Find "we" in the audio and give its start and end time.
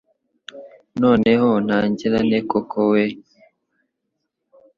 2.91-3.03